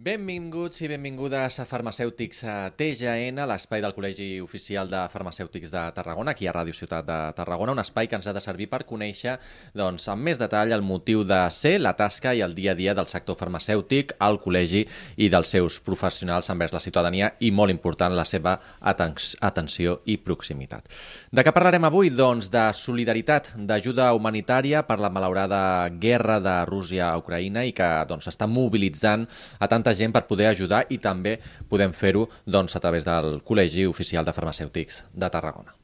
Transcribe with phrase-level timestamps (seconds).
[0.00, 6.32] Benvinguts i benvingudes a Farmacèutics a TGN, l'espai del Col·legi Oficial de Farmacèutics de Tarragona,
[6.32, 9.34] aquí a Ràdio Ciutat de Tarragona, un espai que ens ha de servir per conèixer
[9.76, 12.94] doncs, amb més detall el motiu de ser, la tasca i el dia a dia
[12.96, 14.86] del sector farmacèutic, al col·legi
[15.20, 19.12] i dels seus professionals envers la ciutadania i, molt important, la seva aten
[19.50, 20.88] atenció i proximitat.
[21.28, 22.08] De què parlarem avui?
[22.08, 27.92] Doncs de solidaritat, d'ajuda humanitària per la malaurada guerra de Rússia a Ucraïna i que
[28.08, 29.28] doncs, està mobilitzant
[29.60, 33.40] a tanta molta gent per poder ajudar i també podem fer-ho doncs, a través del
[33.42, 35.74] Col·legi Oficial de Farmacèutics de Tarragona.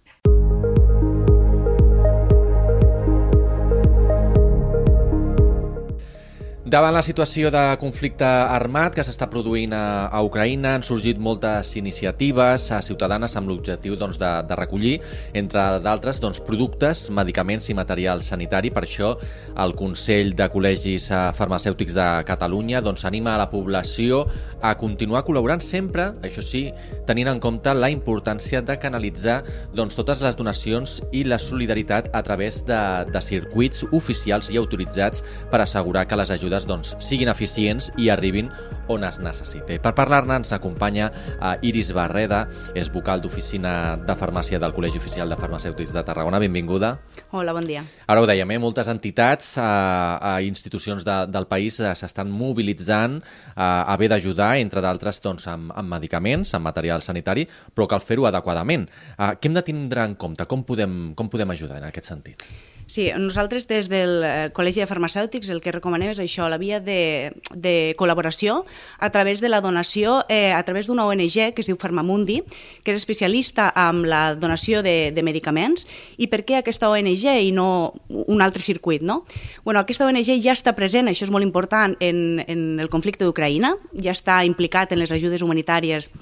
[6.66, 11.68] Davant la situació de conflicte armat que s'està produint a, a Ucraïna, han sorgit moltes
[11.78, 14.96] iniciatives a ciutadanes amb l'objectiu doncs, de, de recollir,
[15.38, 18.72] entre d'altres, doncs, productes, medicaments i material sanitari.
[18.74, 19.12] Per això,
[19.62, 21.06] el Consell de Col·legis
[21.38, 24.24] Farmacèutics de Catalunya doncs, anima a la població
[24.58, 26.64] a continuar col·laborant sempre, això sí,
[27.06, 29.36] tenint en compte la importància de canalitzar
[29.70, 32.82] doncs, totes les donacions i la solidaritat a través de,
[33.14, 38.08] de circuits oficials i autoritzats per assegurar que les ajudes ajudes doncs, siguin eficients i
[38.08, 38.48] arribin
[38.88, 39.80] on es necessiti.
[39.82, 42.44] Per parlar-ne ens acompanya uh, Iris Barreda,
[42.78, 46.38] és vocal d'oficina de farmàcia del Col·legi Oficial de Farmacèutics de Tarragona.
[46.38, 46.92] Benvinguda.
[47.34, 47.82] Hola, bon dia.
[48.06, 48.60] Ara ho dèiem, eh?
[48.62, 53.18] moltes entitats, uh, uh, institucions de, del país s'estan mobilitzant
[53.56, 58.30] a haver d'ajudar, entre d'altres, doncs, amb, amb medicaments, amb material sanitari, però cal fer-ho
[58.30, 58.86] adequadament.
[59.18, 60.46] Uh, què hem de tindre en compte?
[60.46, 62.46] Com podem, com podem ajudar en aquest sentit?
[62.86, 66.78] Sí, nosaltres des del eh, Col·legi de Farmacèutics el que recomanem és això, la via
[66.78, 68.60] de, de col·laboració
[69.02, 72.44] a través de la donació, eh, a través d'una ONG que es diu Farmamundi,
[72.86, 75.82] que és especialista en la donació de, de medicaments.
[76.16, 77.66] I per què aquesta ONG i no
[78.06, 79.02] un altre circuit?
[79.02, 79.24] No?
[79.64, 83.74] Bueno, aquesta ONG ja està present, això és molt important, en, en el conflicte d'Ucraïna,
[83.98, 86.12] ja està implicat en les ajudes humanitàries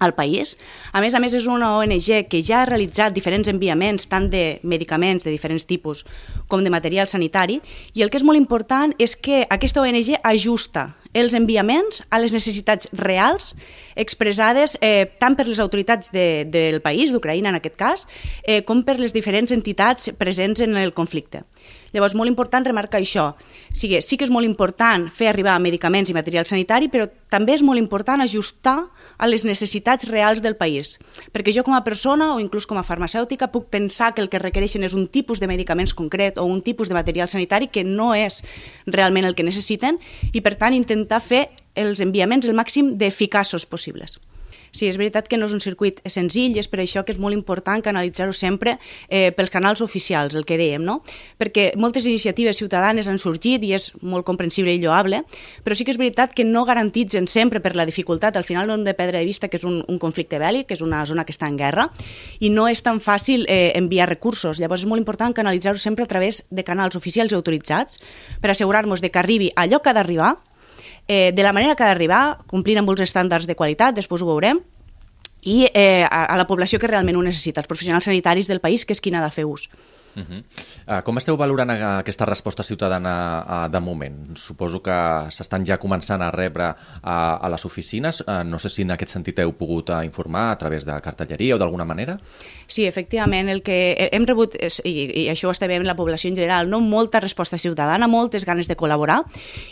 [0.00, 0.56] al país.
[0.92, 4.58] A més a més, és una ONG que ja ha realitzat diferents enviaments, tant de
[4.64, 6.04] medicaments de diferents tipus
[6.48, 7.60] com de material sanitari,
[7.94, 12.32] i el que és molt important és que aquesta ONG ajusta els enviaments a les
[12.32, 13.54] necessitats reals
[13.98, 18.06] expressades eh, tant per les autoritats de, del país, d'Ucraïna en aquest cas,
[18.46, 21.44] eh, com per les diferents entitats presents en el conflicte.
[21.92, 23.32] Llavors, molt important remarcar això.
[23.34, 27.56] O sigui, sí que és molt important fer arribar medicaments i material sanitari, però també
[27.56, 28.76] és molt important ajustar
[29.18, 30.98] a les necessitats reals del país.
[31.34, 34.42] Perquè jo com a persona o inclús com a farmacèutica puc pensar que el que
[34.42, 38.14] requereixen és un tipus de medicaments concret o un tipus de material sanitari que no
[38.14, 38.42] és
[38.86, 39.98] realment el que necessiten
[40.32, 44.18] i, per tant, intentar fer els enviaments el màxim d'eficaços possibles.
[44.70, 47.20] Sí, és veritat que no és un circuit senzill i és per això que és
[47.22, 48.76] molt important canalitzar-ho sempre
[49.08, 51.00] eh, pels canals oficials, el que dèiem, no?
[51.40, 55.22] Perquè moltes iniciatives ciutadanes han sorgit i és molt comprensible i lloable,
[55.64, 58.76] però sí que és veritat que no garantitzen sempre per la dificultat, al final no
[58.78, 61.26] hem de perdre de vista que és un, un conflicte bèl·lic, que és una zona
[61.26, 61.88] que està en guerra,
[62.38, 64.60] i no és tan fàcil eh, enviar recursos.
[64.60, 67.98] Llavors és molt important canalitzar-ho sempre a través de canals oficials i autoritzats
[68.40, 70.36] per assegurar-nos de que arribi allò que ha d'arribar
[71.10, 74.28] eh, de la manera que ha d'arribar, complint amb uns estàndards de qualitat, després ho
[74.28, 74.60] veurem,
[75.42, 78.84] i eh, a, a la població que realment ho necessita, els professionals sanitaris del país,
[78.86, 79.66] que és qui n'ha de fer ús.
[80.16, 80.42] Uh -huh.
[80.86, 84.36] uh, com esteu valorant aquesta resposta ciutadana uh, de moment?
[84.36, 88.20] Suposo que s'estan ja començant a rebre uh, a les oficines.
[88.26, 91.54] Uh, no sé si en aquest sentit heu pogut uh, informar a través de cartelleria
[91.54, 92.18] o d'alguna manera.
[92.66, 94.54] Sí, efectivament, el que hem rebut,
[94.84, 98.44] i, i això ho està veient la població en general, no molta resposta ciutadana, moltes
[98.44, 99.22] ganes de col·laborar,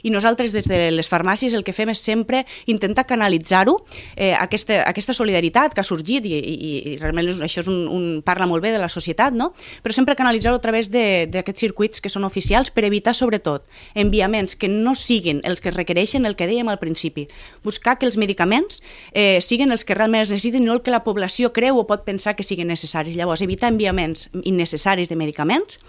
[0.02, 3.78] i nosaltres des de les farmàcies el que fem és sempre intentar canalitzar-ho,
[4.16, 8.08] eh, aquesta, aquesta solidaritat que ha sorgit, i, i, i realment això és un, un,
[8.24, 9.52] parla molt bé de la societat, no?
[9.82, 13.64] però sempre canalitzar analitzar-ho a través d'aquests circuits que són oficials per evitar, sobretot,
[13.98, 17.26] enviaments que no siguin els que requereixen el que dèiem al principi.
[17.64, 21.02] Buscar que els medicaments eh, siguin els que realment es necessiten, no el que la
[21.06, 23.16] població creu o pot pensar que siguin necessaris.
[23.16, 25.80] Llavors, evitar enviaments innecessaris de medicaments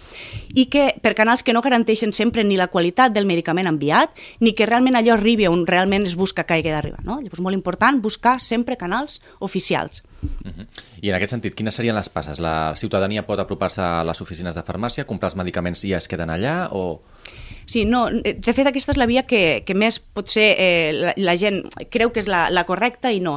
[0.55, 4.55] i que per canals que no garanteixen sempre ni la qualitat del medicament enviat, ni
[4.55, 7.03] que realment allò arribi on realment es busca que hagi d'arribar.
[7.03, 7.19] No?
[7.19, 10.03] Llavors, molt important buscar sempre canals oficials.
[10.21, 10.67] Uh -huh.
[11.01, 12.39] I en aquest sentit, quines serien les passes?
[12.39, 16.07] La ciutadania pot apropar-se a les oficines de farmàcia, comprar els medicaments i ja es
[16.07, 17.01] queden allà o...
[17.69, 21.11] Sí, no, eh, de fet aquesta és la via que, que més potser eh, la,
[21.21, 21.59] la gent
[21.93, 23.35] creu que és la, la correcta i no.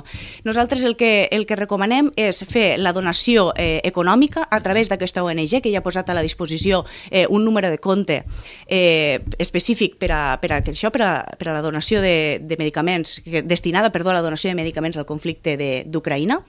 [0.48, 5.20] Nosaltres el que, el que recomanem és fer la donació eh, econòmica a través d'aquesta
[5.20, 6.80] ONG que ja ha posat a la disposició
[7.10, 8.22] eh, un número de compte
[8.64, 12.56] eh, específic per a, per a, això, per a, per a la donació de, de
[12.56, 16.40] medicaments, destinada perdó, a la donació de medicaments al conflicte d'Ucraïna.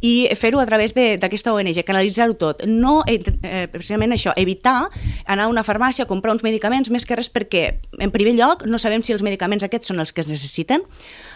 [0.00, 2.64] I fer-ho a través d'aquesta ONG, canalitzar-ho tot.
[2.66, 4.88] No, eh, eh, precisament això, evitar
[5.26, 8.64] anar a una farmàcia a comprar uns medicaments més que res perquè, en primer lloc,
[8.66, 10.86] no sabem si els medicaments aquests són els que es necessiten.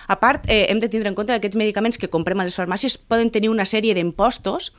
[0.09, 2.57] A part, eh, hem de tindre en compte que aquests medicaments que comprem a les
[2.57, 4.73] farmàcies poden tenir una sèrie d'impostos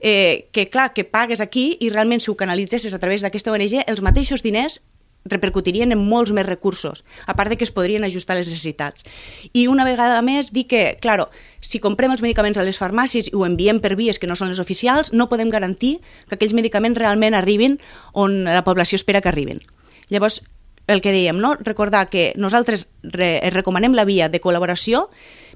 [0.00, 3.82] eh, que, clar, que pagues aquí i realment si ho canalitzessis a través d'aquesta ONG,
[3.86, 4.80] els mateixos diners
[5.24, 9.04] repercutirien en molts més recursos, a part de que es podrien ajustar les necessitats.
[9.52, 11.28] I una vegada més dir que, claro,
[11.60, 14.50] si comprem els medicaments a les farmàcies i ho enviem per vies que no són
[14.50, 15.98] les oficials, no podem garantir
[16.28, 17.78] que aquells medicaments realment arribin
[18.12, 19.62] on la població espera que arribin.
[20.10, 20.42] Llavors,
[20.88, 21.54] el que dèiem, no?
[21.54, 25.06] recordar que nosaltres re recomanem la via de col·laboració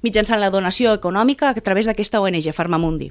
[0.06, 3.10] mitjançant la donació econòmica a través d'aquesta ONG, Farmamundi.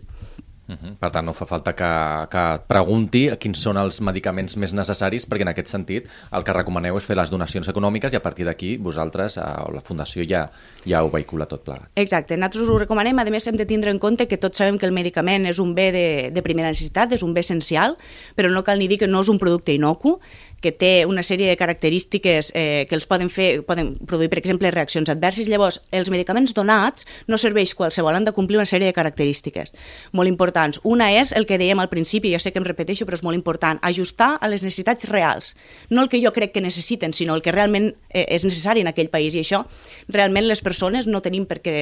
[0.68, 0.96] Uh -huh.
[0.98, 1.92] Per tant, no fa falta que,
[2.30, 6.98] que pregunti quins són els medicaments més necessaris, perquè en aquest sentit el que recomaneu
[6.98, 10.50] és fer les donacions econòmiques i a partir d'aquí vosaltres, o la Fundació, ja,
[10.86, 11.90] ja ho vehicula tot plegat.
[11.96, 14.86] Exacte, nosaltres ho recomanem, a més hem de tindre en compte que tots sabem que
[14.86, 17.96] el medicament és un bé de, de primera necessitat, és un bé essencial,
[18.36, 20.20] però no cal ni dir que no és un producte inocu,
[20.62, 24.72] que té una sèrie de característiques eh, que els poden fer, poden produir, per exemple,
[24.72, 25.50] reaccions adverses.
[25.52, 29.74] Llavors, els medicaments donats no serveix qualsevol, han de complir una sèrie de característiques
[30.12, 30.80] molt importants.
[30.84, 33.38] Una és el que dèiem al principi, jo sé que em repeteixo, però és molt
[33.38, 35.54] important, ajustar a les necessitats reals.
[35.90, 38.92] No el que jo crec que necessiten, sinó el que realment eh, és necessari en
[38.92, 39.36] aquell país.
[39.36, 39.63] I això,
[40.08, 41.75] realment, les persones no tenim per què,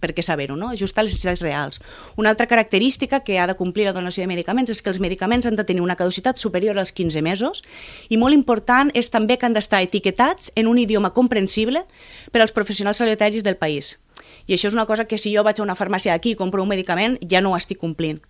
[0.00, 0.70] per què saber-ho, no?
[0.70, 1.80] ajustar les necessitats reals.
[2.16, 5.46] Una altra característica que ha de complir la donació de medicaments és que els medicaments
[5.46, 7.64] han de tenir una caducitat superior als 15 mesos
[8.08, 11.84] i molt important és també que han d'estar etiquetats en un idioma comprensible
[12.32, 13.98] per als professionals sanitaris del país.
[14.46, 16.62] I això és una cosa que si jo vaig a una farmàcia aquí i compro
[16.62, 18.20] un medicament, ja no ho estic complint.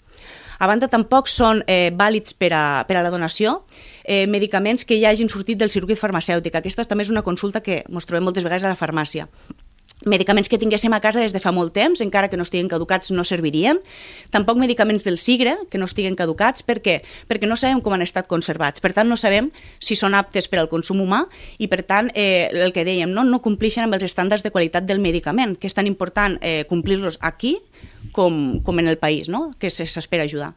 [0.61, 3.63] A banda, tampoc són eh, vàlids per a, per a la donació
[4.05, 6.55] eh, medicaments que ja hagin sortit del circuit farmacèutic.
[6.55, 9.29] Aquesta també és una consulta que ens trobem moltes vegades a la farmàcia
[10.07, 13.11] medicaments que tinguéssim a casa des de fa molt temps, encara que no estiguen caducats,
[13.13, 13.81] no servirien.
[14.31, 16.65] Tampoc medicaments del sigre, que no estiguen caducats.
[16.65, 17.01] Per què?
[17.29, 18.81] Perquè no sabem com han estat conservats.
[18.81, 21.25] Per tant, no sabem si són aptes per al consum humà
[21.59, 24.89] i, per tant, eh, el que dèiem, no, no complixen amb els estàndards de qualitat
[24.89, 27.59] del medicament, que és tan important eh, complir-los aquí
[28.13, 29.51] com, com en el país, no?
[29.59, 30.55] que s'espera ajudar.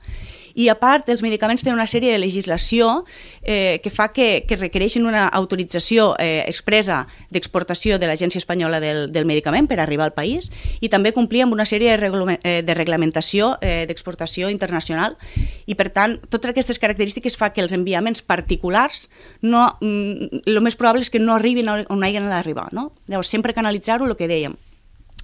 [0.53, 3.03] I a part, els medicaments tenen una sèrie de legislació
[3.41, 7.03] eh, que fa que, que requereixen una autorització eh, expresa
[7.33, 10.51] d'exportació de l'Agència Espanyola del, del Medicament per arribar al país
[10.81, 15.17] i també complir amb una sèrie de, reglament, eh, de reglamentació eh, d'exportació internacional
[15.65, 19.07] i, per tant, totes aquestes característiques fa que els enviaments particulars
[19.41, 22.69] no, mm, el més probable és que no arribin on hagin d'arribar.
[22.73, 22.91] No?
[23.07, 24.55] Llavors, sempre canalitzar-ho, el que dèiem,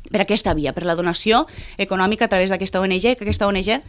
[0.10, 1.46] per aquesta via, per la donació
[1.78, 3.84] econòmica a través d'aquesta ONG, que aquesta ONG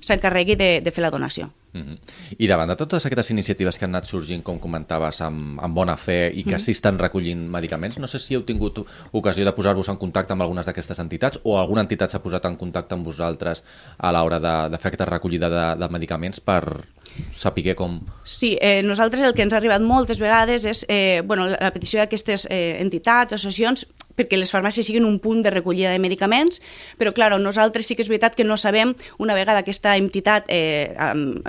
[0.00, 1.50] s'encarregui de, de fer la donació.
[1.72, 1.98] Mm -hmm.
[2.38, 5.96] I davant de totes aquestes iniciatives que han anat sorgint, com comentaves, amb, amb bona
[5.96, 6.64] fe i que mm -hmm.
[6.64, 8.78] sí estan recollint medicaments, no sé si heu tingut
[9.12, 12.56] ocasió de posar-vos en contacte amb algunes d'aquestes entitats o alguna entitat s'ha posat en
[12.56, 13.64] contacte amb vosaltres
[13.98, 16.86] a l'hora de, de fer aquesta recollida de, de medicaments per,
[17.32, 18.00] saber com...
[18.24, 22.00] Sí, eh, nosaltres el que ens ha arribat moltes vegades és eh, bueno, la petició
[22.02, 23.86] d'aquestes eh, entitats, associacions,
[24.18, 26.60] perquè les farmàcies siguin un punt de recollida de medicaments,
[26.98, 30.90] però, clar, nosaltres sí que és veritat que no sabem, una vegada aquesta entitat eh,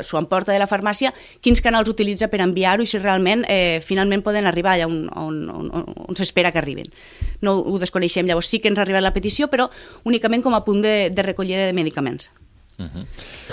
[0.05, 4.23] s'ho emporta de la farmàcia, quins canals utilitza per enviar-ho i si realment eh, finalment
[4.25, 6.93] poden arribar allà on, on, on, on s'espera que arribin.
[7.41, 9.69] No ho desconeixem, llavors sí que ens ha arribat la petició, però
[10.05, 12.29] únicament com a punt de, de recollida de medicaments.
[12.79, 13.05] Uh -huh.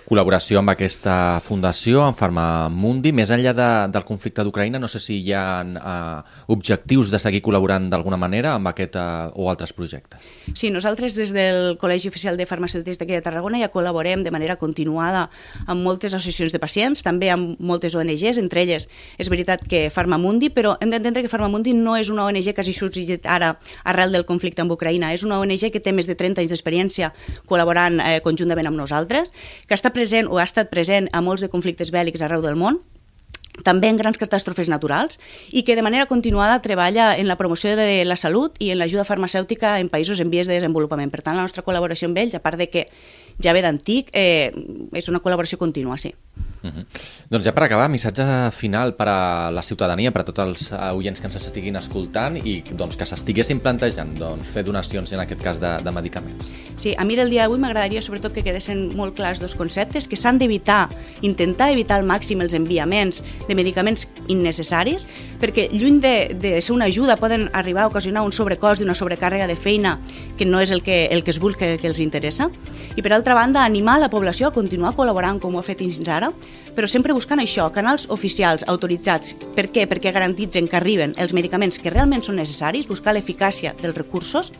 [0.06, 3.12] Col·laboració amb aquesta fundació, amb Farmamundi.
[3.12, 7.42] Més enllà de, del conflicte d'Ucraïna, no sé si hi ha uh, objectius de seguir
[7.42, 10.20] col·laborant d'alguna manera amb aquest uh, o altres projectes.
[10.54, 14.56] Sí, nosaltres des del Col·legi Oficial de Farmacèutics d'aquí de Tarragona ja col·laborem de manera
[14.56, 15.28] continuada
[15.66, 20.50] amb moltes associacions de pacients, també amb moltes ONGs, entre elles és veritat que Farmamundi,
[20.50, 24.24] però hem d'entendre que Farmamundi no és una ONG que hagi sorgit ara arrel del
[24.24, 27.12] conflicte amb Ucraïna, és una ONG que té més de 30 anys d'experiència
[27.46, 31.42] col·laborant eh, conjuntament amb nosaltres nosaltres, que està present o ha estat present a molts
[31.42, 32.80] de conflictes bèl·lics arreu del món,
[33.64, 35.18] també en grans catàstrofes naturals
[35.50, 39.04] i que de manera continuada treballa en la promoció de la salut i en l'ajuda
[39.04, 41.10] farmacèutica en països en vies de desenvolupament.
[41.10, 42.88] Per tant, la nostra col·laboració amb ells, a part de que
[43.40, 44.52] ja ve d'antic, eh,
[44.92, 46.12] és una col·laboració contínua, sí.
[46.66, 46.84] Uh -huh.
[47.30, 51.20] Doncs ja per acabar, missatge final per a la ciutadania, per a tots els oients
[51.20, 55.60] que ens estiguin escoltant i doncs, que s'estiguessin plantejant doncs, fer donacions, en aquest cas,
[55.60, 56.52] de, de medicaments.
[56.76, 60.16] Sí, a mi del dia d'avui m'agradaria sobretot que quedessin molt clars dos conceptes, que
[60.16, 60.88] s'han d'evitar,
[61.22, 65.06] intentar evitar al màxim els enviaments de medicaments innecessaris,
[65.40, 68.96] perquè lluny de, de ser una ajuda poden arribar a ocasionar un sobrecost i una
[68.98, 69.96] sobrecàrrega de feina
[70.38, 72.50] que no és el que, el que es busca, que els interessa.
[72.96, 76.00] I per altra banda, animar la població a continuar col·laborant com ho ha fet fins
[76.08, 76.32] ara,
[76.76, 79.36] però sempre buscant això, canals oficials, autoritzats.
[79.56, 79.86] Per què?
[79.88, 84.52] Perquè garantitzen que arriben els medicaments que realment són necessaris, buscar l'eficàcia dels recursos,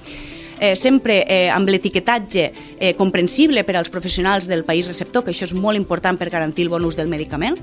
[0.61, 2.47] eh, sempre eh, amb l'etiquetatge
[2.79, 6.67] eh, comprensible per als professionals del país receptor, que això és molt important per garantir
[6.67, 7.59] el bon ús del medicament,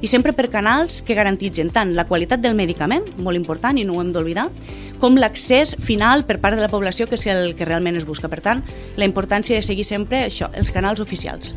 [0.00, 3.98] i sempre per canals que garantitzen tant la qualitat del medicament, molt important i no
[3.98, 4.48] ho hem d'oblidar,
[5.00, 8.28] com l'accés final per part de la població, que és el que realment es busca.
[8.28, 8.64] Per tant,
[8.96, 11.54] la importància de seguir sempre això, els canals oficials.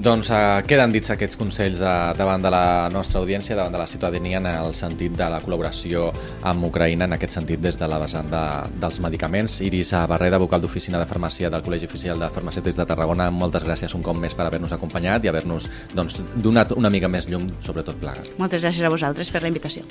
[0.00, 3.86] Doncs eh, queden dits aquests consells de, davant de la nostra audiència, davant de la
[3.90, 6.06] ciutadania en el sentit de la col·laboració
[6.48, 8.40] amb Ucraïna, en aquest sentit des de la vessant de,
[8.80, 9.58] dels medicaments.
[9.66, 13.92] Iris Barreda, vocal d'oficina de farmàcia del Col·legi Oficial de Farmacèutics de Tarragona, moltes gràcies
[13.98, 17.84] un cop més per haver-nos acompanyat i haver-nos doncs, donat una mica més llum sobre
[17.84, 18.32] tot plegat.
[18.40, 19.84] Moltes gràcies a vosaltres per la invitació.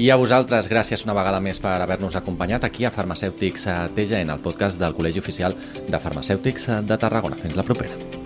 [0.00, 4.40] I a vosaltres, gràcies una vegada més per haver-nos acompanyat aquí a Farmacèutics TGN, el
[4.40, 7.36] podcast del Col·legi Oficial de Farmacèutics de Tarragona.
[7.44, 8.19] Fins la propera.